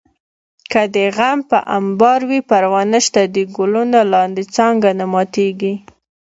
که 0.71 0.81
دې 0.93 1.05
غم 1.17 1.39
په 1.49 1.57
امبار 1.77 2.19
وي 2.29 2.39
پروا 2.49 2.81
نشته 2.93 3.21
د 3.35 3.37
ګلونو 3.57 3.99
لاندې 4.13 4.43
څانګه 4.55 4.89
نه 4.99 5.05
ماتېږي 5.13 5.73